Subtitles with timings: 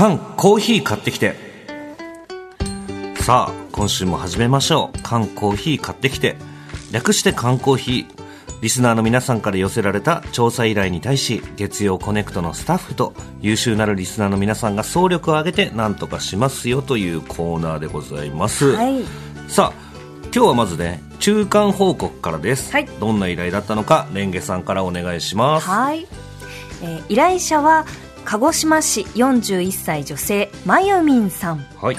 [0.00, 1.34] 缶コーヒー買ってきて。
[3.16, 4.98] さあ今週も始めましょう。
[5.02, 6.36] 缶コーヒー買ってきて。
[6.90, 8.22] 略して缶コーヒー。
[8.62, 19.04] リスナーの皆さんから寄せられた調査依頼に対し月曜コネクトのスタッフと優秀なるリスナーの皆さんが総力を挙げて何とかしますよというコーナーでございます、はい。
[19.48, 19.90] さあ
[20.34, 22.86] 今日はまずね中間報告からです、はい。
[22.86, 25.68] どんな依頼だったのかレンゲさんからお願いします。
[25.68, 26.06] はい、
[26.80, 27.84] えー依頼者は
[28.30, 31.58] 鹿児島市41歳女性まゆみんさん。
[31.58, 31.96] はい。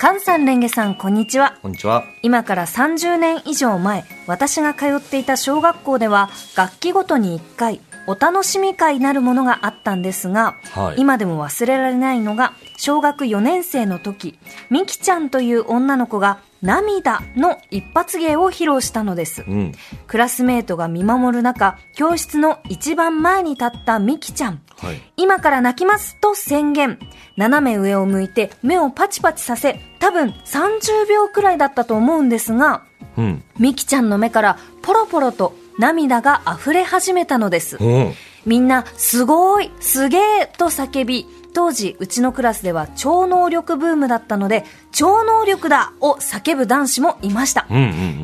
[0.00, 1.58] 菅さんレンゲさんこんにちは。
[1.60, 2.04] こんにちは。
[2.22, 11.00] 今から30年以上前私が通っていた小学校では楽器ごとに1回お楽しみ会なるものがあったんですが、はい。
[11.02, 14.38] 今でも忘れられないのが小学4年生の時
[14.70, 19.72] みきちゃんという女の子が涙の一発芸を披露したのです、うん。
[20.06, 26.98] クラスメートが見守る中教室の一番前に立ったみきちゃんはい今から泣きますと宣言。
[27.36, 32.82] 斜め上を向いて目をパチパチさせ、多分30秒くらいだったと思うんですが、
[33.16, 37.76] うんみきちゃんの目からポロポロと涙が溢れ始めたのです。
[37.78, 38.12] うん
[38.44, 47.66] みんな、すごい、すげーと叫び、当時、うちのクラスでは超能力ブームだったので、超能力だを叫ぶ男子もいました。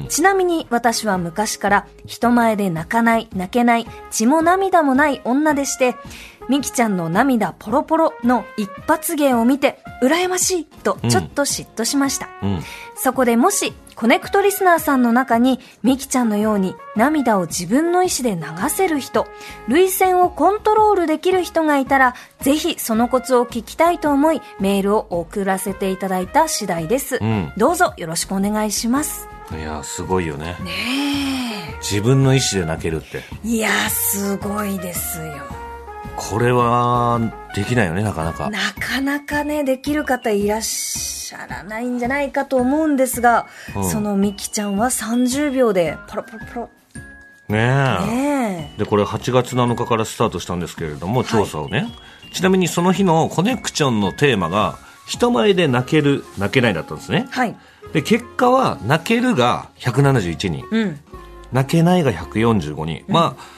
[0.09, 5.95] ちなみに私は昔から人前で泣かない、泣けない、血も涙もない女でして、
[6.49, 12.29] みきちゃんの涙ポロポロの一発芸を見て、羨ましいとちょっと嫉妬しました。
[12.43, 12.61] うん
[13.01, 19.29] そこでもし、コネクトリスナーさんの中に、みきちゃんのように涙を自分の意思で流せる人、
[19.69, 27.19] 涙腺をコントロールできる人がいたら、ぜひそのコツを聞きたいと思い、メールを送らせていただいた次第です。
[27.21, 29.29] うんどうぞよろしくお願いします。
[29.57, 30.57] いやすごいよね
[31.81, 35.58] 自分の意思で泣けるっていやー、すごいですよ。
[36.19, 37.21] これは
[37.55, 38.51] できないよねなかなか。
[38.51, 43.47] なかなかね、できる方いらっしゃらないんじゃないかと思うんですが、
[43.77, 43.85] うん。
[43.89, 46.71] そのみきちゃんは30秒で、ポロポロポロ。
[47.49, 48.07] ねえ。
[48.07, 51.87] ねでこれ8月7日からスタートしたんですけれども調査をね、
[52.33, 57.27] ちなみにその日のコネクションのテーマが人前で泣ける泣けないだったんですね。
[57.29, 57.31] え。
[57.31, 57.57] はい。
[57.93, 61.01] で結果は泣けるが171人うん。
[61.53, 63.58] 泣けないが145人、まあ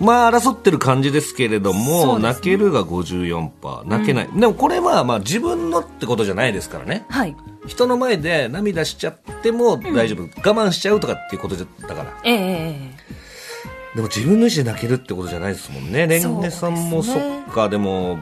[0.00, 2.22] まあ争ってる感じですけれども、ね。
[2.22, 7.04] 泣けるが54%泣けない、でもこれはまあ自分のってことじゃないですからね。
[7.08, 7.36] はい。
[7.66, 12.20] 人の前で涙しちゃっても大丈夫、我慢しちゃうとかっていうことだから。
[12.24, 13.18] ええええ
[13.94, 16.06] でも自分の意思で泣けるってことじゃないですもんね。
[16.06, 17.68] レンゲさんもそっか。
[17.68, 18.18] でも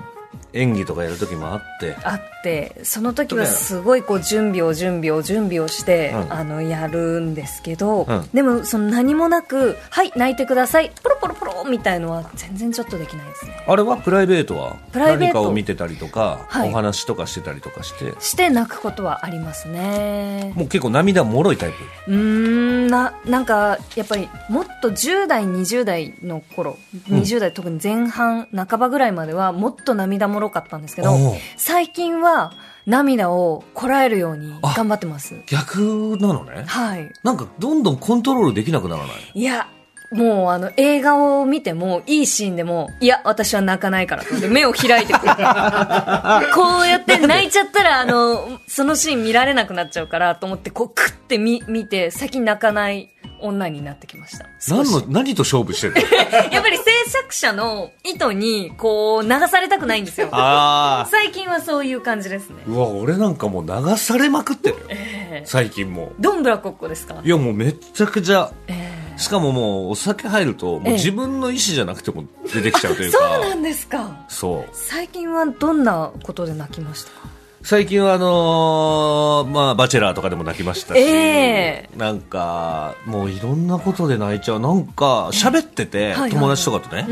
[0.56, 1.96] 演技とかやる時もあって。
[2.02, 6.32] あってその時はすごいこう準備を準備を準備をして、うん。
[6.32, 8.28] あのやるんですけど、うん。
[8.32, 13.64] でもその何もなく「はい泣いてください」ポロポロポロみたいのは全然ちょっとできないですね。
[13.66, 14.76] あれはプライベートは？
[14.92, 15.34] プライベート。
[15.34, 16.70] 何かを見てたりとか、はい。
[16.70, 18.14] お話とかしてたりとかして？
[18.20, 20.52] して泣くことはありますね。
[20.54, 21.70] もう結構涙もろいタイ
[22.06, 22.12] プ。
[22.12, 26.78] うーんななんかやっぱりもっと10代20代の頃、
[27.08, 31.16] 20代特に前半半ばぐらいまではもっと涙もろかったんですけど
[31.56, 32.52] 最近は
[32.86, 35.34] 涙をこらえるように頑張ってます。
[35.46, 36.64] 逆なのね。
[36.66, 37.10] はい。
[37.24, 39.40] なんかどんどんコントロールできなくならない？
[39.40, 39.68] いや
[40.12, 45.34] もうあの映画を見てもいいシーンでもいや私は泣かないからって目を開いてくる。
[46.54, 53.10] こうやって泣いちゃったらあのそのシーン見られなくなっちゃうからと思ってこうクッて見見て先泣かない
[53.40, 54.46] 女になってきました。
[54.68, 56.00] 何の何と勝負してるの？
[56.52, 60.28] やっぱり制作者の意図にこう流されたくないんですよ。
[60.32, 62.56] あ最近はそういう感じですね。
[62.66, 64.82] あうわ俺なんかもう流されまくってるよ。
[64.88, 65.46] ええ。
[65.46, 67.20] 最近もどんぶらこっこですか？
[67.22, 73.18] ういやもうめちゃくちゃえしかももうお酒入るともうええ自分の意思じゃなくても出てきちゃうといえうか。
[73.40, 74.24] そうなんですか。
[74.28, 74.70] そう。
[74.72, 77.10] 最近はどんなことで泣きました？
[77.10, 77.35] か
[77.66, 84.60] 最近はあのーまあ、バチェラーとかでも泣きましたし、えなんか、もういろんなことで泣いちゃう。
[84.60, 87.08] なんか、喋ってて、はい友達とかとね、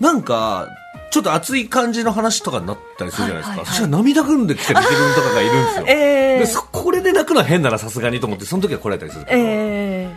[0.00, 0.68] なんか、
[1.10, 3.66] ちょっと熱い感じの話とかになったりするじゃないですか。
[3.66, 5.84] そしたら涙ぐんできてる自分とかがいるんですよ。
[5.94, 6.38] ええ。
[6.38, 10.08] でそこれで泣くのは変ならさすがにと思って、その時はこらえたりするけど、え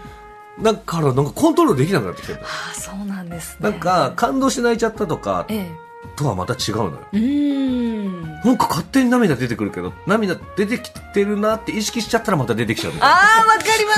[0.58, 0.64] え。
[0.64, 3.70] だからなんかコントロールできなくなってきてるああそうなんですね。
[3.70, 7.00] なんか感動して泣いちゃったとかええとはまた違うのよ。
[7.12, 8.24] うーん。
[8.44, 13.94] なんか勝手に涙出てくるけど涙出てきてるなって意識しちゃったらまた出てきちゃうああわかりま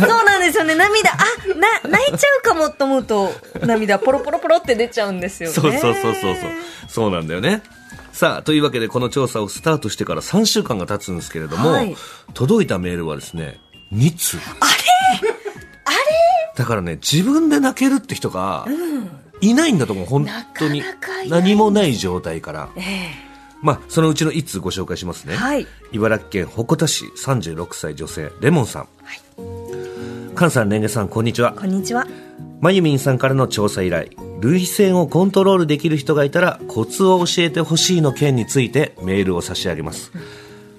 [0.00, 0.06] す。
[0.06, 0.76] そうなんですよね。
[0.76, 1.16] 涙あ
[1.56, 3.30] な泣いちゃうかもと思うと
[3.66, 5.54] 涙ポロポロポロって出ちゃうんですよね。
[5.54, 6.36] そうそうそうそう
[6.88, 7.10] そう。
[7.10, 7.62] なんだよね。
[8.12, 11.96] さあというわけでこの調査をスタートしてから3週間が経つんですけれども、はい。
[12.34, 13.58] 届いたメールはですね
[13.92, 14.38] 2通。
[14.60, 14.70] あれ？
[16.56, 18.66] だからね自分で泣けるって人が
[19.40, 20.06] いないんだと思う。
[20.06, 20.26] 本
[20.58, 20.82] 当に。
[21.28, 22.68] 何もない状態から。
[22.76, 22.84] ええ。
[23.62, 25.66] まあそのうちの1通ご紹介しますね、はい。
[25.92, 28.88] 茨城県鉾田市36歳女性レモンさん、
[30.34, 31.52] 菅さんレンゲさんこんにちは。
[31.52, 32.06] こんにちは。
[32.60, 34.08] まゆみんさんからの調査依頼。
[34.40, 40.12] 涙腺をコントロールできる人がいたらコツを教えてほしいの件についてメールを差し上げます。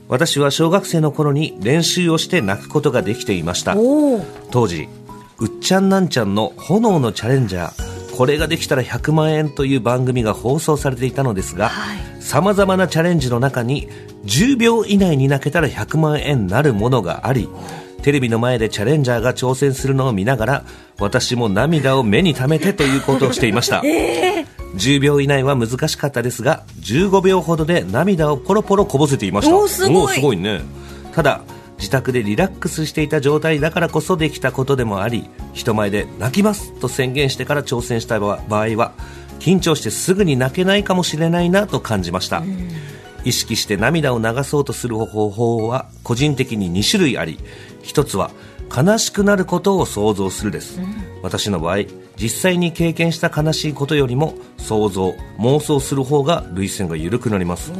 [0.07, 3.75] 私は小学生の頃に練習をして泣くことができていました。
[4.49, 4.89] 当時
[5.37, 12.21] うっちゃんなんちゃんの炎のチャレンジャーこれができたら100万円という番組が放送されていたのですがはい。
[12.21, 13.89] さまざまなチャレンジの中に
[14.25, 17.49] 10秒以内に泣けたら100万円なるものがあり
[18.03, 20.65] テレビの前でチャレンジャーが挑戦するのを見ながら
[20.99, 23.81] 私も涙を目に溜めてということをしていました、
[24.77, 29.55] 10秒以内は難しかったですが15秒ほどで涙をポロポロこぼせていました。
[29.55, 30.15] おーすごい。
[30.15, 30.61] すごいね。
[31.13, 31.41] ただ
[31.81, 38.93] 自宅でリラックスしていた状態だからこそできたことでもあり人前で泣きますと宣言してから挑戦した場合は
[39.39, 42.43] 緊張してすぐに泣けないかもしれないなと感じました、
[43.25, 47.39] 意識して涙を流そうとする方法は個人的に2種類あり。
[47.81, 48.29] 一つは
[48.75, 50.79] 悲しくなることを想像するです、
[51.23, 51.85] 私の場合
[52.15, 57.73] 実際に経験した悲しいことよりも想像妄想する方が涙腺が緩くなります。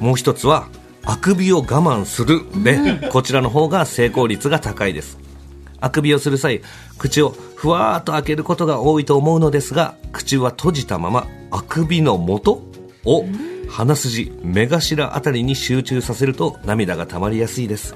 [0.00, 0.66] もう一つは
[1.06, 5.18] あくびを我慢するで、こちらの方が成功率が高いです。
[5.80, 6.62] あくびをする際
[6.98, 12.62] 口をふわーっと開けることが多いと思うのですが口は閉じたままあくびの元
[13.04, 13.24] を
[13.68, 17.94] 鼻筋目頭あたりに集中させると涙が溜まりやすいです。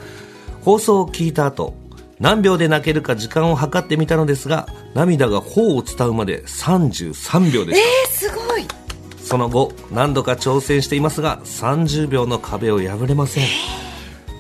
[0.63, 1.75] 放送を聞いた後
[2.19, 8.27] 何秒で泣けるか時間を計ってみたのですが涙が頬を伝うまで33秒でした。
[8.27, 8.80] えー、すごい。
[9.31, 13.45] その後何度か挑戦していますが30秒の壁を破れません。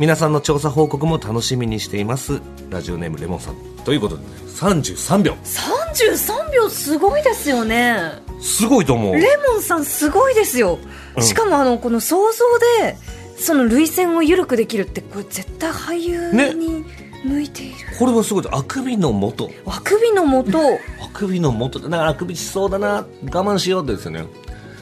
[0.00, 2.40] 皆さんの調査報告も楽しみにしています。
[2.70, 3.54] ラジオネームレモンさん。
[3.84, 5.34] ということで33秒。
[5.44, 8.00] 33秒すごいですよね。
[8.40, 9.14] すごいと思う。
[9.14, 10.80] レモンさんすごいですよ、
[11.16, 11.22] うん。
[11.22, 12.44] しかもあのこの想像
[12.82, 12.96] で
[13.38, 16.52] その涙腺を緩くできるってこれ絶対俳優ね。
[16.52, 16.84] に
[17.22, 18.44] 向いている、これはすごい。
[18.50, 19.48] あくびの元。
[19.66, 20.58] あくびの元。
[20.58, 21.78] あくびの元。
[21.78, 23.06] だからあくびしそうだな。
[23.26, 24.24] 我慢しようってですよね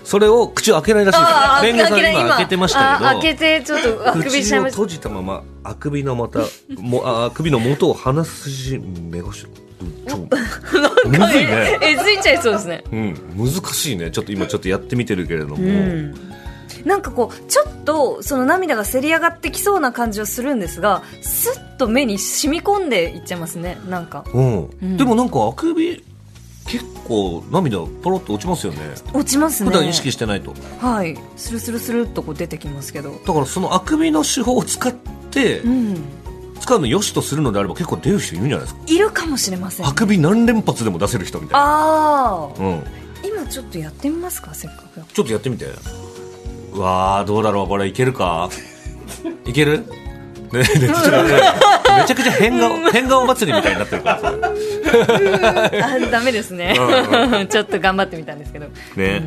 [0.08, 3.10] それを口を開けないらしいですあーレンゲさん今開けてましたけど。
[3.10, 4.76] あ開けてちょっとあくびしちゃいました。
[4.76, 6.38] 口を閉じたままあくびのまた
[6.78, 9.48] もああくびの元を鼻筋目頭ちょ
[11.06, 16.14] むずいねえついちゃいそうですねうん難しいねちょっと今ちょっとやってみてるけれども、うん
[16.84, 26.04] なんかこうちょっとその涙がせり上がってきそうな感じはするんですがスッと目に染み込んでいっちゃいますねなんかうんんでもなんかあくび
[26.68, 28.78] 結構涙ポロッと落ちますよね。
[29.14, 29.70] 落ちますね。
[29.70, 30.54] 普段意識してないと。
[30.78, 31.16] はい。
[31.36, 33.12] スルスルスルっとこう出てきますけど。
[33.26, 35.96] だからそのあくびの手法を使ってうん。
[36.60, 38.80] 使うのよしとするのであれば結構出る人いるんじゃないですか。
[38.86, 41.64] いるかもしれませんあくび何連発でも出せる人みたいな。
[41.64, 42.82] ああうん。
[43.24, 45.66] 今ちょっとやってみますかせっかくちょっとやってみて。
[46.74, 48.50] うわーどうだろうこれいけるか？
[49.46, 49.84] いける？
[50.52, 50.88] ねねね
[52.00, 54.34] めちゃくちゃ変顔変顔祭りみたいになってるからさ
[55.94, 56.74] あダメですね。
[56.78, 58.66] う ちょっと頑張ってみたんですけど。
[58.96, 59.22] ね、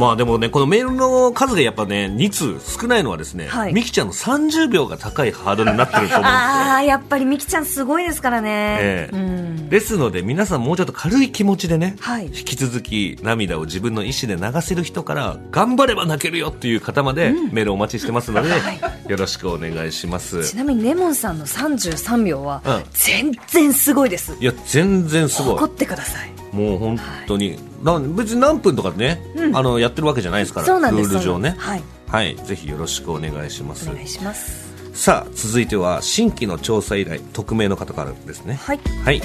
[0.00, 3.74] まあでもねこのメールの数がやっぱね2通少ないのはですね、はい。
[3.74, 6.24] ミキちゃんの30秒が高いハードルになってると思うんですよ。
[6.24, 9.14] ああやっぱりみきちゃんすごいですからね、ええ。
[9.14, 12.26] うん、ですので皆さんもうちょっと軽い気持ちでね、はい。
[12.26, 19.10] 引き続き涙を自分の意思で流せる人から頑張れば泣けるよっていう方までメールお待ちしてますので、はい。
[19.10, 20.48] よろしくお願いします。
[20.48, 22.82] ちなみにレモンさんの33秒はうん。
[22.92, 25.52] 全然すごいです、いや全然すごい。
[25.54, 29.22] 誇ってくださいもう本当に、な別に何分とかね、
[29.54, 31.56] あのやってるわけじゃないですからルール上ね。
[31.56, 32.10] そうなんです。
[32.10, 32.36] はい。
[32.36, 33.88] ぜひよろしくお願いします。
[33.88, 34.70] お願いします。
[34.92, 38.54] さあ続いては新規の調査依頼匿名の方からですね。
[38.54, 38.80] はい。
[39.04, 39.22] はい。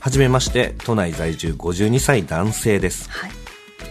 [0.00, 3.10] はじめまして都内在住52歳男性です。
[3.10, 3.30] はい。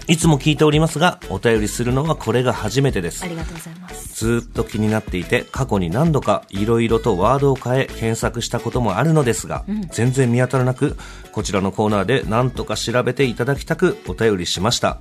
[0.07, 3.24] いつも聞いておりますがお便りするのはこれが初めてです。
[3.24, 3.83] ありがとうございます
[4.24, 10.96] ずーっと気になっていて過去に何度かいろいろとワードを変え検索したこともあるのですが、全然見当たらなく
[11.34, 15.00] こちらのコーナーで何とか調べていただきたくお便りしました。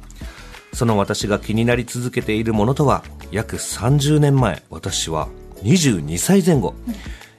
[0.73, 5.29] その私が気になり続けているものとは約30年前私は
[5.63, 6.75] 22歳前後、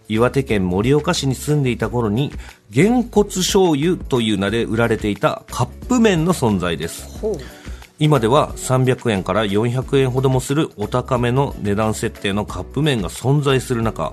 [0.08, 2.32] 岩手県盛岡市に住んでいた頃に、
[2.70, 7.20] げんこつ醤油という名で売られていたカップ麺の存在です。
[8.03, 14.12] 今では300円から400円ほどもするお高めの値段設定のカップ麺が存在する中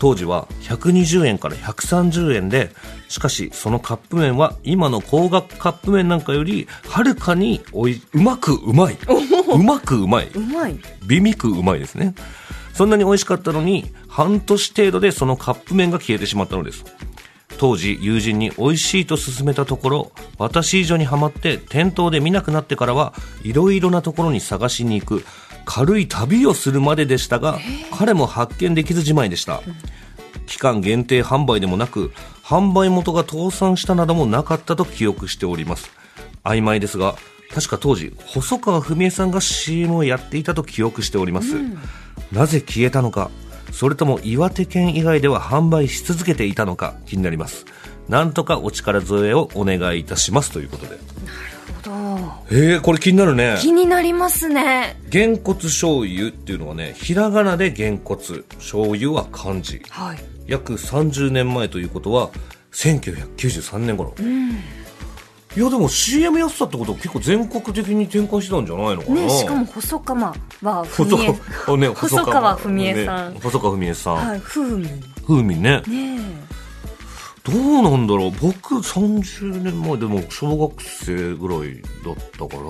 [0.00, 2.72] 当時は120円から130円で
[3.08, 8.98] しかしそのカップ麺は今の高額カップ麺なんかよりはるかにおいうまくうまい
[9.54, 10.76] うまくうまいうまい。
[11.06, 12.16] 美味くうまいですね。
[12.74, 16.84] そんなに美味しかったのに半年程度でそのカップ麺が消えてしまったのです
[17.58, 23.12] 当時友人に美味しいと勧めたところ私以上にハマって店頭で見なくなってからは
[23.42, 25.24] いろいろなところに探しに行く
[25.64, 27.58] 軽い旅をするまででしたが
[27.98, 29.60] 彼も発見できずじまいでした。
[30.46, 32.10] 期間限定販売でもなく
[32.42, 35.90] 販売元が倒産したなどもなかったと記憶しております。
[36.42, 37.16] 曖昧ですが
[37.52, 41.56] 確か当時細川文江さんが CM をやっていたと記憶しております、
[42.32, 43.30] なぜ消えたのか
[43.72, 47.66] それとも岩手県以外では販売し続けていたのか気になります。
[48.08, 50.50] なんとかお力添えをお願いいたします。
[50.50, 50.98] ということで。
[52.50, 53.56] へえこれ気になるね。
[53.60, 54.98] 気になりますね。
[55.10, 59.82] げんこつ醤油っていうのはねひらがなでげんこつ醤油は漢字。
[59.90, 60.18] はい。
[60.46, 62.30] 約30年前ということは
[62.72, 64.14] 1993年頃、
[65.58, 73.34] いやでも CM やってたってことは結構全国的に展開してたんじゃないのかな、ねしかも細川は細文江川あね細川文江さん。
[73.34, 74.88] ね細川文江さん、はい風味。
[75.26, 75.82] 風味ね。
[75.88, 76.20] ね
[77.42, 78.30] どうなんだろう。
[78.40, 82.62] 僕30年前でも小学生ぐらいだったから、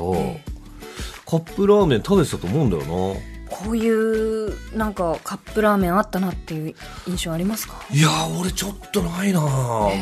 [1.26, 3.20] カップラーメン食べてたと思うんだよな。
[3.20, 6.74] えこういうなんかカップラーメンあったなっていう
[7.06, 7.82] 印象ありますか？
[7.90, 9.40] いやー俺ちょっとないな。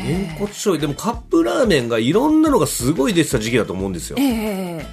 [0.05, 0.87] げんこつ醤油。
[0.87, 4.17] でもカップラーメンがいろんなのがすごい出てた時期だと思うんですよ。
[4.19, 4.85] ええ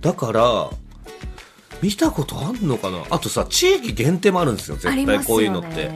[0.00, 0.70] だから
[1.80, 3.04] 見たことあんのかな？
[3.10, 5.90] あとさ地域限定もあるんですよあ絶対こういうのって。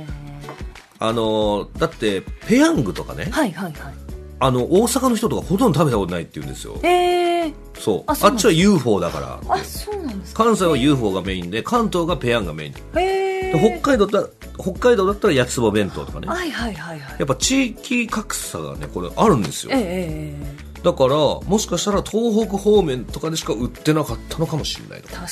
[0.99, 3.29] あのーだってペヤングとかね。
[3.31, 3.95] はいはいはい
[4.39, 6.79] あの大阪の人とかほとんど食べたことないって言うんですよ。
[6.83, 8.05] ええそう。
[8.07, 9.41] あっちは UFO だから。
[9.49, 10.45] あそうなんですか？
[10.45, 12.73] 関西は UFO がメインで関東がペヤンがメイン。
[12.95, 14.27] で北海道だ
[14.59, 16.27] 北海道だったら焼きそば弁当とかね。
[16.29, 17.17] はいはいはいはい。
[17.19, 19.73] やっぱ地域格差がねこれあるんですよ。
[19.73, 25.09] ええええだからもしかしたら東北方面とかでしか売ってなかったのかもしれないと。
[25.09, 25.27] 確か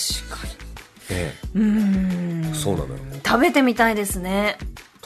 [1.10, 1.68] えにうー
[2.48, 2.50] ん。
[2.50, 2.94] えそうなのよ。
[3.24, 4.56] 食べてみたいですね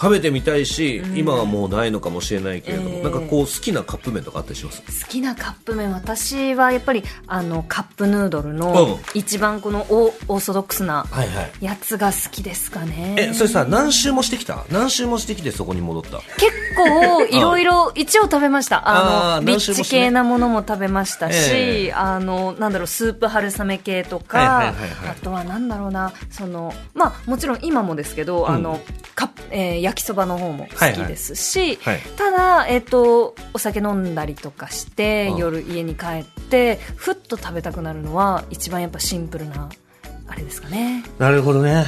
[0.01, 3.03] 食べてみたいし、今はもうないのかもしれないけれども、ええ。
[3.03, 5.05] なんかこう好きなカップ麺とかあったりします？
[5.05, 8.57] 好きなカップ麺私はやっぱりあのカップヌードルうん。
[8.57, 11.51] の一番このオオーソドックスなはいはい。
[11.61, 13.17] やつが好きですかね。
[13.19, 14.65] えそれさ何周もしてきた？
[14.71, 16.19] 何周もしてきてそこに戻った？
[16.37, 18.89] 結構いろいろ一応食べました。
[18.89, 21.93] あのリッチ系なものも食べましたし、ええ。
[21.93, 25.09] あのなんだろうスープ春雨系とか、はいはいはいはい。
[25.11, 28.49] あとはなんだろうなそのまあもちろん今もですけど、ん。
[28.49, 28.81] あの
[29.17, 31.95] カップえー焼きそばの方も好きですし、はい。
[31.95, 35.37] はいただ、えっとお酒飲んだりとかして、うん。
[35.39, 39.69] 夜家に帰ってふっと食べたくなるのは一番やっぱシンプルな
[40.27, 41.05] あれですかね。
[41.19, 41.87] なるほどね。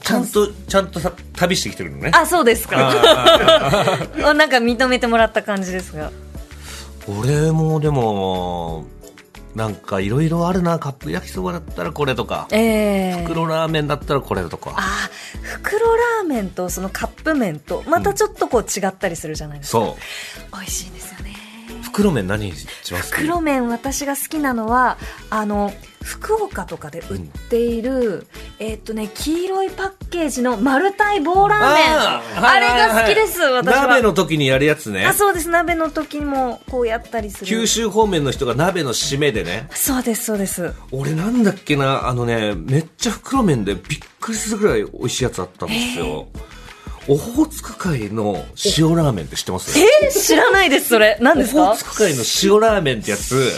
[0.00, 2.10] ちゃんとちゃんとさ旅してきてるのね。
[2.14, 2.76] あそうですか。
[4.16, 6.10] なんか認めてもらった感じですが。
[7.06, 8.86] 俺もでも
[9.54, 12.48] なんかいろいろあるなカップ焼きそばだったらこれとか。
[12.50, 13.24] ええ。
[13.24, 14.74] 袋ラーメンだったらこれとか。
[14.76, 19.96] あー袋ラーメンとそのカップ麺とまたちょっとこう違ったりするじゃないですか、そ
[20.52, 20.56] う。
[20.56, 21.20] 美味しいんですよ。
[21.20, 21.21] ね
[21.92, 24.96] 袋麺何一番好き袋麺私が好きなのは
[25.28, 25.72] あの
[26.02, 28.26] 福岡とかで売っている、
[28.58, 32.44] えーっとね黄色いパッケージの丸太棒ラーメン。
[32.44, 33.86] あれが好きです、私は。
[33.86, 35.06] 鍋の時にやるやつね。
[35.06, 35.48] あそうです。
[35.48, 37.46] 鍋の時にもこうやったりする。
[37.46, 39.68] 九州方面の人が鍋の締めでね。
[39.70, 40.72] そうですそうです。
[40.90, 46.26] 俺なんだっけなあのねめっちゃ袋麺でびっくりするぐらい美味しいやつあったんですよ
[47.08, 48.44] オホーツク海の
[48.78, 49.78] 塩ラーメンって知ってます？
[49.78, 51.18] えー知らないですそれ。
[51.20, 51.62] 何ですか？
[51.62, 53.50] オホーツク海の塩ラーメンってやつ。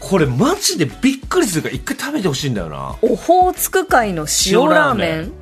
[0.00, 2.96] これマジでびっくりするから一回食べてほしいんだよな。
[3.02, 5.32] オホーツク海の塩ラーメン？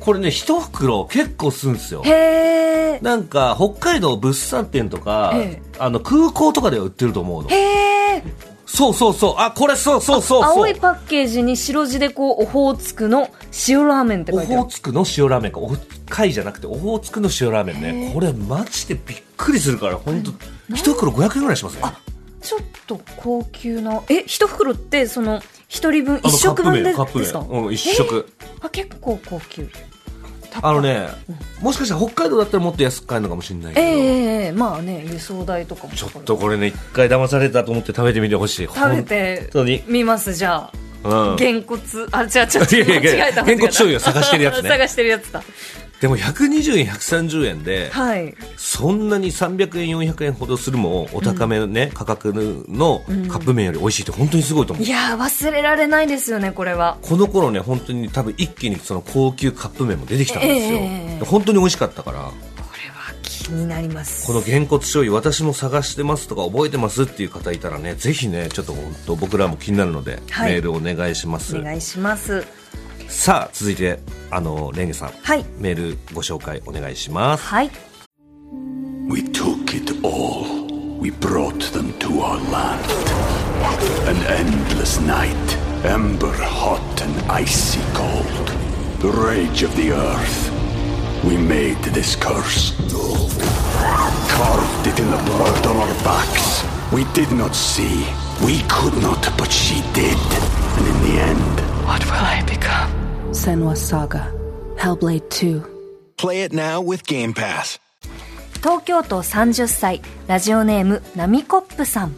[0.00, 2.02] これね一袋結構するんですよ。
[2.04, 2.10] へ
[2.96, 5.62] えなんか北海道物産展とか、ええ。
[5.78, 7.50] あの空港とかでは売ってると思うの。
[7.50, 7.87] へえ
[8.70, 9.34] そうそうそう。
[9.38, 13.30] あこれそうそうそう青いパッケージに白字でこうオホーツクの
[13.66, 14.62] 塩ラーメンってオ書いてある。
[14.62, 15.58] ホーツクの塩ラーメンか。
[15.58, 18.12] オホー貝じゃなくてオホーツクの塩ラーメンね。
[18.14, 20.32] これマジでびっくりするから本当
[20.74, 21.82] 一袋500円ぐらいしますね。
[22.42, 27.44] ちょっと高級なえ一袋ってその一人分一食分でですか？
[27.48, 28.28] うん一食。
[28.60, 29.68] あ結構高級
[30.62, 31.08] あのね
[31.60, 35.94] もしかしたら北海道だったらもっと安く買えるのかもしれないけど、ええええまあね輸送代とかも。
[35.94, 38.66] ちょっとこれね一回騙されたと思って食べてみてほしい。
[38.66, 39.50] 食べて
[39.86, 40.70] みますじゃ
[41.04, 41.30] あ。
[41.30, 41.36] うん。
[41.36, 42.06] げんこつ。
[42.12, 43.42] あ違う違う違う違えた。
[43.44, 44.68] げんこつ醤油を探してるやつね。
[44.70, 45.42] 探してるやつだ
[46.00, 48.34] でも120円130円で、はい。
[48.56, 52.32] そんなに300円400円ほどするもお高めね、価格
[52.68, 56.98] のカップ麺より美味しいって本当にすごいと思う、いやー忘れられないですよねこれは。
[57.02, 62.18] この頃ね本当に多分一気にその高級カップ麺も出てきたんですよ、ええ本当に美味しかったから。
[62.18, 62.32] こ
[62.80, 64.24] れは気になります。
[64.24, 70.52] このげんこつ醤油私も探してますとか覚えてますっていう方いたらねぜひねちょっと本当僕らも気になるので、はい。
[70.52, 71.56] メールお願いします。
[71.56, 72.46] お願いします
[73.07, 73.99] さあ続いて
[74.31, 77.71] あのレンゲさん、はいメールご紹介お願いしますはい
[79.09, 80.65] We took it all.
[80.99, 82.85] We brought them to our land.
[84.07, 88.47] An endless night, ember hot and icy cold.
[89.01, 90.49] The rage of the earth.
[91.25, 92.71] We made this curse.
[94.29, 96.63] Carved it in the blood on our backs.
[96.93, 98.05] We did not see.
[98.43, 100.17] We could not, but she did.
[100.77, 102.96] And in the end, What will I become?
[103.32, 104.32] Senwa Saga.
[104.76, 105.62] Hellblade 2.
[106.16, 107.78] Play it now with Game Pass.
[108.62, 112.14] 東京都30歳ラジオネームナミコップさん、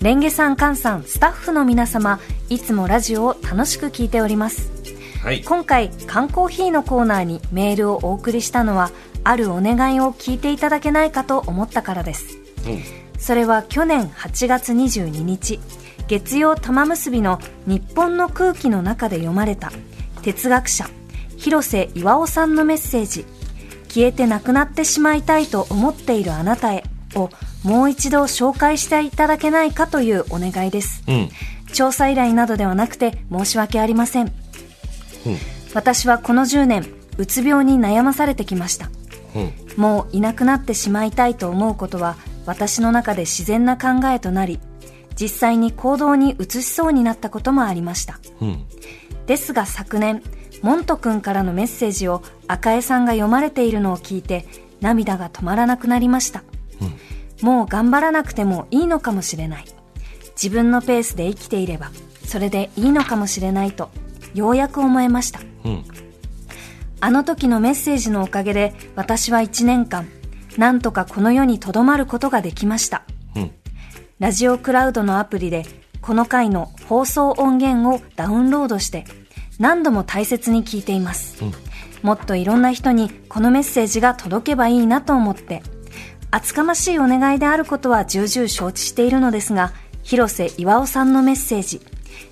[0.00, 4.72] レンゲさんカンさんスタッフの皆様いつもラジオを楽しく聞いております
[5.22, 8.90] はい今回缶コーヒーのコーナーにメールをお送りしたのは
[9.22, 12.38] あるお願いを聞いていただけないかと思ったからです
[13.18, 15.60] それは去年8月22日
[16.08, 19.72] 月曜玉結びの日本の空気の中で読まれた。
[20.22, 20.88] 哲学者
[21.36, 23.24] 広瀬巌さんのメッセージ。
[23.88, 26.82] 消えてなくなってしまいたいと思っているあなたへ
[27.14, 27.30] を
[27.62, 31.28] もう一度紹介していただけないかというお願いです、うん。
[31.72, 34.32] 調査依頼などではなくて申し訳ありません、
[35.74, 36.84] 私はこの10年
[37.18, 38.90] うつ病に悩まされてきました。
[39.36, 39.52] うん。
[39.80, 44.58] もういなくなってしまいたいと思うことは私の中で自然な考えとなり
[45.20, 48.18] 実際に行動に移しそうになったこともありました。
[48.40, 48.64] うん。
[49.26, 50.22] ですが昨年
[50.62, 54.46] モント君からのメッセージを赤江さんが読まれているのを聞いて
[54.80, 56.42] 涙が止まらなくなりました、
[57.42, 59.64] もう頑張らなくてもいいのかもしれない。
[60.36, 61.90] 自分のペースで生きていれば
[62.24, 63.90] それでいいのかもしれないと
[64.34, 65.40] ようやく思えました。
[65.64, 65.84] うん。
[67.00, 70.08] あの時のメッセージのおかげで私は1年間
[70.56, 73.04] なんとかこの世に留まることができました。
[73.08, 73.23] うん
[74.24, 75.66] ラジオクラウドのアプリで
[76.00, 79.04] この回の放送音源をダウンロードして
[79.58, 81.44] 何度も大切に聞いています、
[82.00, 85.62] もっといろんな人にこのメッセージが届けばいいなと思って
[86.30, 91.82] 厚かましいお願いであることは重々承知しているのですが広瀬巌さんのメッセージ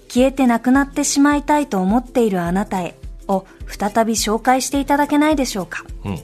[0.08, 2.94] 消えてなくなってしまいたいと思っているあなたへ
[3.28, 5.84] を再び紹介していただけないでしょうか。
[6.06, 6.18] うん。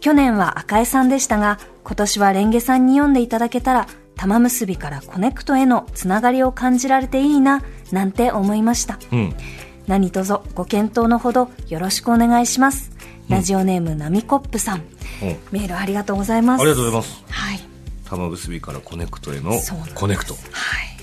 [0.00, 8.98] 去年は赤江さんでしたが今年はレンゲさんに読んでいただけたら玉結びからコネクトへのつながりを感じられていいななんて思いました。
[9.12, 9.34] うん。
[9.86, 12.90] 何卒ご検討のほどよろしくお願いします。
[13.28, 14.84] ラジオネームナミコップさん、うん
[15.50, 16.60] メールありがとうございます。
[16.60, 17.24] ありがとうございます。
[17.28, 17.60] はい。
[18.04, 19.52] 玉結びからコネクトへの
[19.94, 20.34] コネクト。
[20.34, 20.42] はい。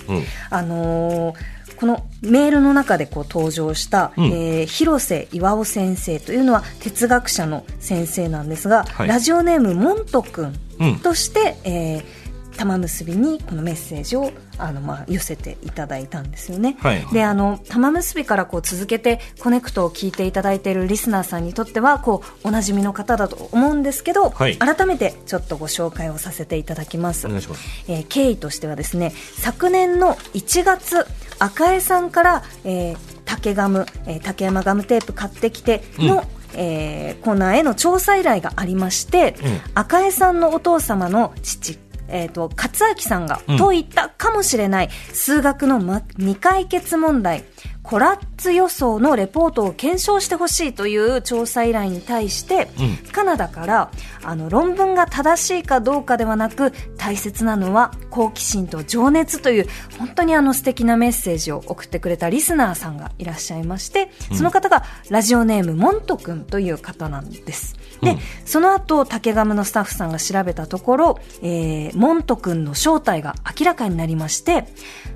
[0.07, 0.23] うん。
[0.49, 1.35] あのー
[1.75, 4.25] このメールの中でこう登場した、うん。
[4.25, 9.07] えー広瀬巌先生というのは哲学者の先生なんですが、はい。
[9.07, 10.99] ラジオネームモント君うん。
[10.99, 12.22] として、えー
[12.57, 16.77] 玉結びにこのメッセージをあの、まあ、寄せていただいたんですよね。
[16.79, 17.05] はい。
[17.11, 24.57] であの玉結びからこう続けてコネクトを聞いていただいているリスナーさんにとってはこうおなじみの方だと思うんですけど、はい。
[24.57, 27.27] 改めてちょっとご紹介をさせていただきます。
[27.27, 27.61] お願いします。
[27.87, 31.05] えー経緯としてはですね昨年の1月
[31.39, 36.21] 赤江さんから、えー竹ガム、えー竹山ガムテープ買ってきての、うん。
[36.55, 39.61] えーコーナーへの調査依頼がありまして、うん。
[39.73, 41.79] 赤江さんのお父様の父
[42.13, 43.57] えー、と勝明さんがうん。
[43.57, 47.43] 解いたかもしれない数学の、ま、未解決問題
[47.81, 53.11] コラッツ予想のレポートを検証してほしいという調査依頼に対して、うん。
[53.11, 53.91] カナダから
[54.23, 59.67] あの論文が正しいかどうかではなく大切なのは好奇心と情熱という
[59.99, 67.75] 本当にあの素敵なメッセージを送ってくれたリスナーさんがいらっしゃいましてその方がラジオネームモント君という方なんです。
[68.03, 68.19] で、うん。
[68.45, 74.65] その後竹ガムのスタッフさんが調べたところ、えー、モント君の正体が明らかになりまして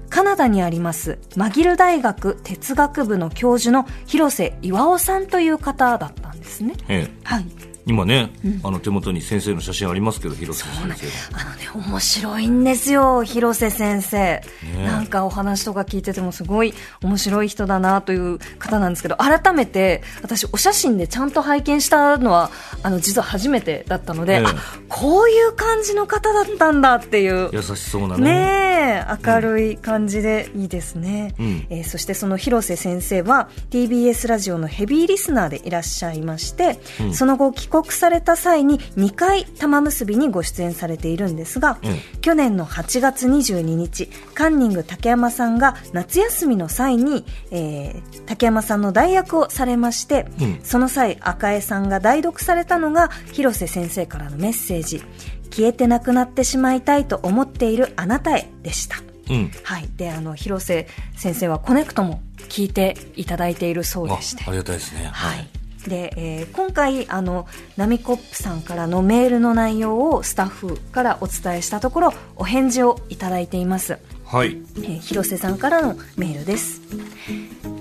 [0.10, 6.74] カナダにありますマギル大学哲学部の教授の広瀬巌さんという方だったんですね。
[6.88, 7.20] ええ。
[7.24, 8.32] はい今ね、
[8.64, 11.38] あの手元に先生の写真ありますけど広瀬先生。
[11.38, 14.42] あのね、面白いんですよ、広瀬先生。
[14.86, 22.52] なんかお話とか聞いててもすごい面白い人だなという方なんですけど、改めて私お写真でちゃんと拝見したのは、
[22.84, 24.44] あの、実は初めてだったので、ええ。
[24.46, 24.54] あ、
[24.90, 27.50] こういう感じの方だったんだっていう。
[27.54, 28.24] 優しそうなね。
[28.24, 31.68] ねえ、明るい感じでいいですね、うん。
[31.70, 37.14] えーそしてその広瀬先生は TBS ラジオのヘビーリスナーでいらっしゃいまして、うん。
[37.14, 55.02] その後帰国された際に2回玉結びにご出演されているんですが、うん去年の8月22日カンニング竹山さんが夏休みの際に、えー竹山さんの代役をされまして、うんその際赤江さんが代読されたのが広瀬先生からのメッセージ
[55.50, 58.98] 消えてなくなってしまいたいと思っているあなたへでした
[59.30, 59.52] うん。
[59.64, 65.10] はいであの広瀬先生はコネクトも聞いていただいているそうあでしてありがたいですね。
[65.14, 65.48] はい。
[65.88, 73.98] で、えー今回、あの、ナミコップさんからのメールの内容をスタッフからお伝えしたところ、お返事をいただいています。
[74.26, 74.58] はい。
[74.78, 76.82] えー広瀬さんからのメールです。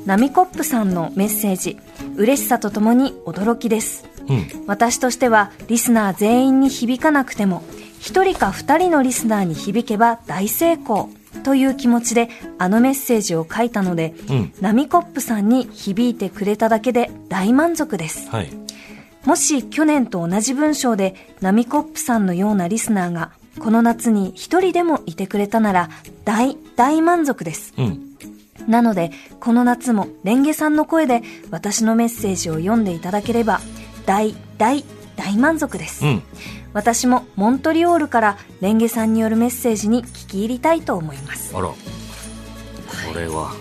[0.05, 1.79] ナミコップさんのメッセージ、
[2.17, 4.05] 嬉しさとともに驚きです。
[4.29, 4.47] うん。
[4.67, 7.63] 私としては、リスナー全員に響かなくても、
[8.01, 11.11] 一人か二人のリスナーに響けば大成功
[11.43, 14.53] という気持ちで、あのメッセージを書いたので、うん。
[14.61, 18.29] ナミコップさんに響いてくれただけで大満足です。
[18.31, 18.51] はい。
[19.27, 25.91] もし去年と同じ文章でナミコップさんのようなリスナーがこの夏に一人でもいてくれたなら
[26.25, 27.75] 大大満足です。
[27.77, 28.17] うん。
[28.69, 33.61] なのでこの夏もレンゲさんの声で私のメッセージを読んでいただければ
[34.07, 34.85] 大大
[35.17, 36.05] 大満足です。
[36.05, 36.23] うん。
[36.77, 41.57] 私もモントリオールからレンゲさんによるメッセージに聞き入りたいと思います。
[41.57, 41.69] あら。
[41.69, 41.75] こ
[43.15, 43.55] れは、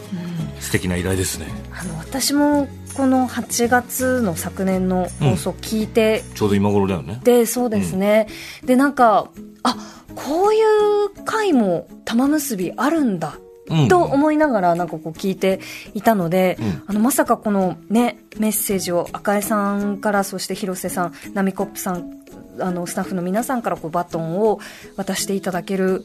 [0.59, 1.47] 素敵な依頼ですね。
[1.71, 7.21] あの私もこの8月の昨年の放送聞いてちょうど今頃だよね。
[7.23, 8.27] でそうですね、
[8.65, 9.29] でなんか
[9.63, 9.77] あ
[10.15, 10.59] こうい
[11.05, 13.37] う回も玉結びあるんだ
[13.69, 13.87] うん。
[13.87, 15.59] と思いながらなんかこう聞いて
[15.93, 22.24] いたので、うんあのまさかこのねメッセージを赤江さんからそして広瀬さんナミコップさん
[22.59, 24.59] あのスタッフの皆さんからこうバトンを
[24.95, 26.03] 渡していただける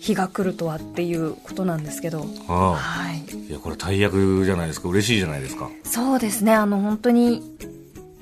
[0.00, 2.74] 日が来るとはっていうことなんですけど、ああ。
[2.76, 4.88] はい、いや、これ大役じゃないですか。
[4.88, 5.68] 嬉しいじゃないですか。
[5.84, 7.42] そうですねあの本当に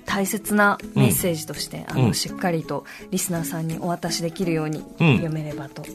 [0.04, 5.92] 大切なメッセージとして、あのうんしっかりとリスナーさんにお渡しできるようにうん読めればと、はい、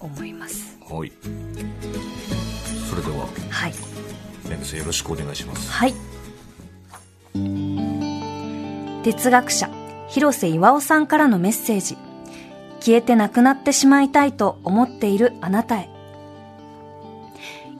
[0.00, 0.78] 思います。
[0.88, 1.12] はい。
[2.88, 3.74] それでは、はい、
[4.48, 5.70] レンゲさんよろしくお願いします。
[5.70, 5.94] はい。
[9.02, 9.68] 哲学者
[10.08, 11.96] 広瀬岩尾さんからのメッセージ。
[12.80, 15.88] 消えてなくなってしまいたいと思っているあなたへ。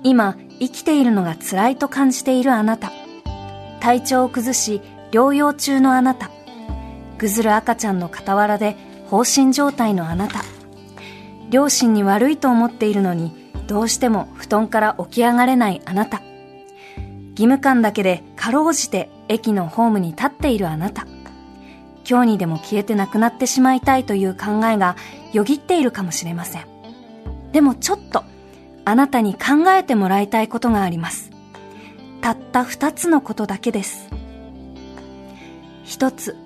[0.03, 2.91] 今生きているのが辛いと感じているあなた。
[3.81, 4.81] 体調を崩し
[5.13, 6.31] 療養中のあなた。
[7.19, 8.77] ぐずる赤ちゃんの傍らで
[9.09, 10.45] 放心状態のあなた。
[11.51, 13.33] 両親に悪いと思っているのに
[13.69, 16.21] どうしても布団から起き上がれないあなた。
[17.31, 21.07] 義務感だけでかろうじて駅のホームに立っているあなた。
[22.09, 24.97] 今日にでも消えてなくなってしまいたいという考えが
[25.33, 26.67] よぎっているかもしれません。
[27.53, 28.23] でもちょっと
[28.85, 31.31] あなたに考えてもらいたいことがあります。
[32.21, 34.09] たった二つのことだけです。
[35.85, 36.37] 一つ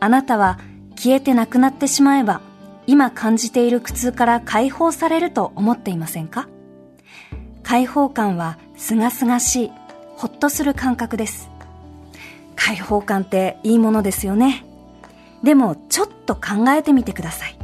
[0.00, 0.58] あなたは
[0.96, 2.40] 消えてなくなってしまえば
[2.86, 6.48] 今感じている苦痛から解放されると思っていませんか？
[7.62, 9.72] 解放感はすがすがしい
[10.16, 11.50] ほっとする感覚です。
[12.56, 14.64] 解放感っていいものですよね。
[15.42, 17.58] でもちょっと考えてみてください。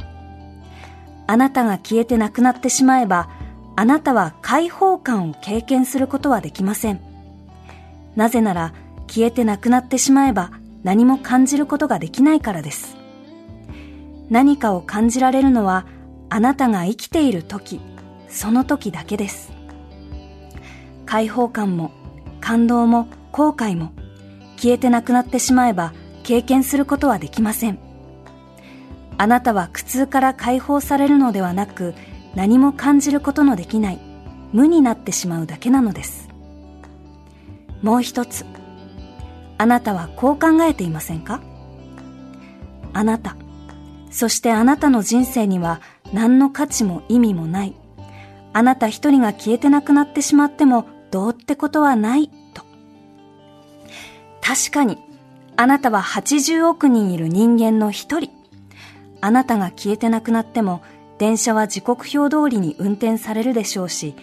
[1.27, 3.29] あなたが消えてなくなってしまえば
[3.75, 7.01] あなたは解放感を経験することはできません。
[8.15, 8.73] なぜなら
[9.07, 10.51] 消えてなくなってしまえば
[10.83, 12.95] 何も感じることができないからです。
[14.29, 15.85] 何かを感じられるのは
[16.29, 17.79] あなたが生きている時
[18.29, 19.51] その時だけです。
[21.05, 21.91] 解放感も
[22.39, 23.91] 感動も後悔も
[24.57, 25.93] 消えてなくなってしまえば
[26.25, 27.77] 経験することはできません。
[29.17, 31.93] あなたは苦痛から解放されるのではなく
[32.33, 33.99] 何も感じることのできない
[34.51, 36.27] 無になってしまうだけなのです。
[37.83, 38.43] もう一つ
[39.59, 41.41] あなたはこう考えていませんか？
[42.93, 43.37] あなた
[44.09, 45.79] そしてあなたの人生には
[46.11, 47.75] 何の価値も意味もない。
[48.51, 52.63] あなた一人が消えてなくなってしまってもどうってことはないと。
[54.41, 54.97] 確かに
[55.57, 58.29] あなたは80億人いる人間の一人。
[59.21, 60.83] あなたが消えてなくなっても
[61.17, 64.15] 電車は時刻表通りに運転されるでしょうし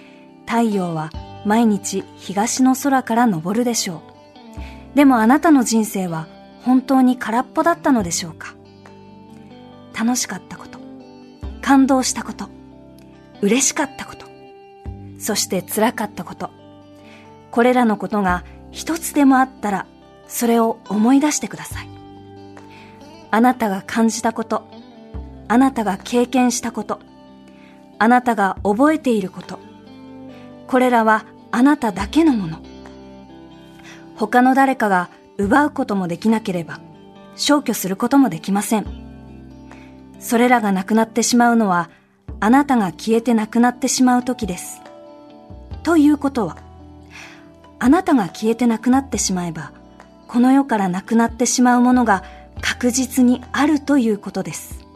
[0.46, 1.10] 太陽は
[1.44, 4.02] 毎日東の空から昇るでしょ
[4.94, 4.96] う。
[4.96, 6.28] でもあなたの人生は
[6.62, 8.54] 本当に空っぽだったのでしょうか？
[9.98, 10.78] 楽しかったこと。
[11.62, 12.48] 感動したこと。
[13.40, 14.26] 嬉しかったこと。
[15.18, 16.50] そして辛かったこと。
[17.50, 19.86] これらのことが一つでもあったら
[20.32, 21.88] それを思い出してください
[23.30, 24.64] あなたが感じたこと
[25.48, 27.00] あなたが経験したこと
[28.02, 29.60] あなたが覚えていること。
[30.66, 32.58] これらはあなただけのもの。
[34.16, 36.80] 他の誰かが奪うこともできなければ、
[37.36, 38.86] 消去することもできません。
[40.18, 41.90] それらがなくなってしまうのは、
[42.40, 44.80] あなたが消えてなくなってしまう時です。
[45.84, 46.56] ということは、
[47.78, 49.70] あなたが消えてなくなってしまえば、
[50.32, 52.24] この世からなくなってしまうものが
[52.62, 54.86] 確実にあるということです。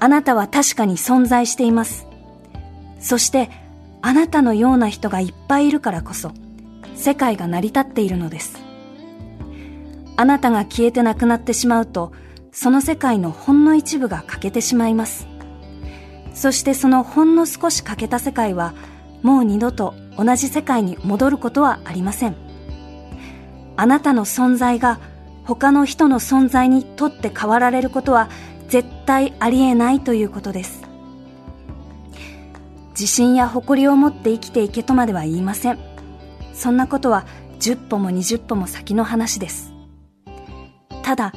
[0.00, 2.06] あなたは確かに存在しています。
[3.00, 3.50] そして、
[4.00, 6.32] あなたのような人がいっぱいいるからこそ、
[6.94, 8.56] 世界が成り立っているのです。
[10.16, 12.12] あなたが消えてなくなってしまうと、
[12.50, 15.26] その世界のほんの一部が欠けてしまいます。
[16.32, 18.72] そしてそのほんの少し欠けた世界は、
[19.20, 22.43] もう二度と同じ世界に戻ることはありません。
[23.76, 24.98] あなたの存在が
[25.44, 28.28] 他の人の存在にとって変わられることは
[28.68, 30.82] 絶対ありえないということです。
[32.90, 35.78] 自信や誇りを持って生きていけとまでは言いません。
[36.54, 37.26] そんなことは
[37.58, 39.72] 10歩も20歩も先の話です。
[41.02, 41.32] ただ、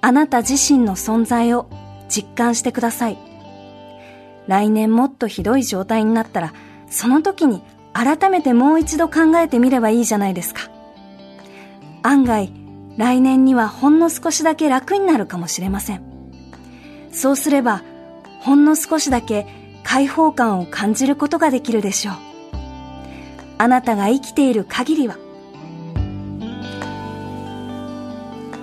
[0.00, 1.68] あなた自身の存在を
[2.08, 3.18] 実感してください。
[4.46, 6.54] 来年もっとひどい状態になったら、
[6.88, 7.62] その時に
[7.92, 10.75] 改めてもう一度考えてみればいいじゃないですか。
[12.06, 12.52] 案外、
[12.96, 16.02] 来年にはほんの少しだけ楽になるかもしれません。
[17.12, 17.82] そうすれば、
[18.40, 19.46] ほんの少しだけ
[19.82, 22.14] 解放感を感じることができるでしょう。
[23.58, 25.16] あなたが生きている限りは。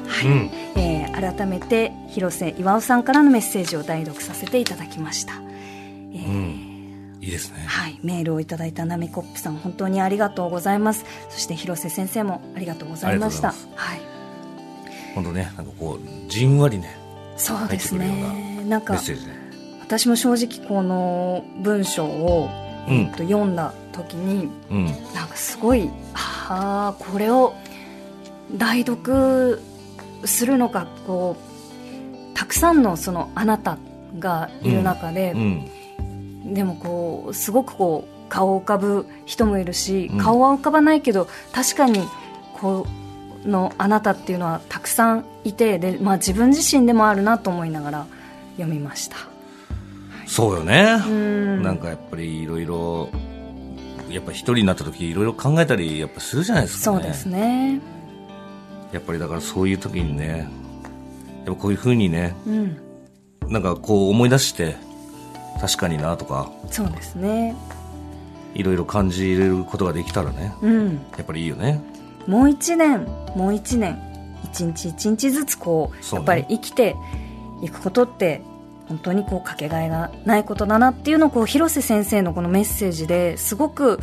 [0.08, 0.28] はい。
[0.28, 5.34] うんえー、改めて広瀬岩尾さんからのメッセージを代読させていただきました。
[6.14, 6.53] えー、うん
[7.24, 7.64] いいですね。
[7.66, 7.98] はい。
[8.04, 11.06] メールをいただいたナミコップさん、本当にありがとうございます。
[11.30, 13.54] そして広瀬先生もありがとうございました。
[13.76, 14.02] はい。
[15.16, 16.98] 本当ね、なんかこう、じんわりね。
[17.38, 18.66] そうですね。
[18.68, 19.00] なんか、
[19.80, 22.50] 私も正直この文章を、
[22.90, 27.54] えっと、読んだ時に、うん、なんかすごい、ああ、これを
[28.58, 29.62] 代読
[30.26, 33.78] するのか、こう、たくさんのそのあなた
[34.20, 35.83] がいる中で、うんうん
[36.44, 42.02] でもこうすごくこう顔を浮かぶ人もいるし、顔は浮かばないけど確かに
[42.54, 42.88] こ
[43.46, 48.08] うのあなたっていうのはたくさんいてで、まあ、自分自身でもあるなと思いながら
[48.56, 49.18] 読みました、
[50.26, 50.98] そうよね。
[51.62, 53.10] なんかやっぱりいろいろ
[54.10, 57.80] やっぱ一人になった時いろいろ考えたりやっぱするじゃないですか、ね、そうですね。
[58.92, 60.48] やっぱりだからそういう時にね
[61.44, 62.78] でもこういうふうにね、うん、
[63.48, 64.76] なんかこう思い出して
[65.60, 66.52] 確かになとか。
[66.70, 67.56] そうですね。
[68.54, 71.82] いろいろ感じることができたらね、うん、やっぱりいいよね。
[72.28, 74.00] もう一年もう一年
[74.46, 76.96] 一日一日ずつこう、ね、やっぱり生きて
[77.62, 78.42] いくことって
[78.88, 84.00] 本当にこうかけがえがないことだなっていうのをこう広瀬先生のこのメッセージですごく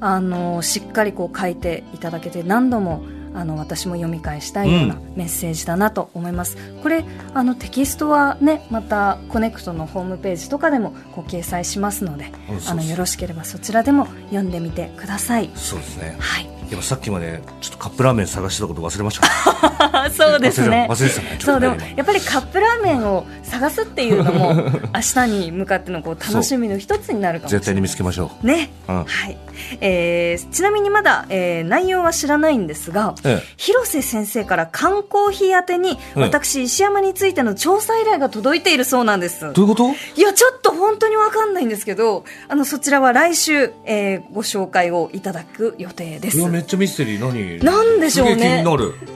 [0.00, 12.32] あのしっかりこう書いていただけて何度もあの私も読み返したいようなメッセージだなと思います、うん、これあのテキストはねまたコネクトのホームページとかでもこう掲載しますので
[12.68, 15.50] あのよろしければそちらでも読んでみてください。
[15.54, 16.16] そうですね。
[16.18, 20.86] はいでもさっきまでちょっとカップラーメン探してたこと忘れました、 そうですね。
[20.88, 21.38] 忘れてたね。
[21.38, 24.54] そうでもやっぱりカップラーメンを探すっていうのも
[24.94, 28.46] 明日に向かってのこう楽しみの一つになるかも絶対に見つけましょう。
[28.46, 29.36] ね、うん、はい、
[29.82, 39.40] えー、ちなみにまだ、えー、内容は知らないんですが、ええ、広瀬先生から缶コーヒー宛てに私、石山についての調査依頼が届いているそうなんです。
[39.52, 39.90] どういうこと？
[40.16, 46.38] いやちょっと本当にわかんないんですけどあのそちらは来週、えー、ご紹介をいただく予定です。
[46.48, 47.58] めっちゃミステリー何？
[47.62, 48.64] なんでしょうね。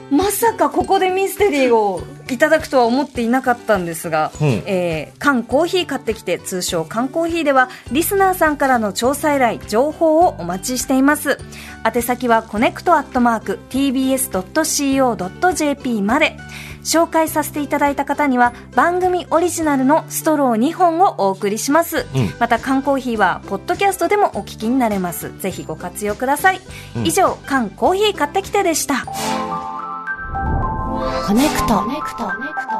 [0.09, 11.39] まさかここでミステリーをいただくとは思っていなかったんですが、うん、えー、缶コーヒー買ってきて通称缶コーヒーではリスナーさんからの調査依頼情報をお待ちしています。
[11.83, 14.41] 宛先はコネクトアットマーク tbs.co.jp
[16.01, 16.37] まで
[16.87, 25.37] 紹介させていただいた方には番組オリジナルのストロー2本をお送りします、うん、また缶コーヒーはポッドキャストでもお聞きになれます。
[25.39, 26.61] ぜひご活用ください、
[26.95, 29.05] うん、以上缶コーヒー買ってきてでした。
[31.27, 32.23] コネクトコネクト。
[32.23, 32.77] コネクト。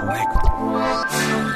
[0.00, 0.32] コネク
[1.52, 1.55] ト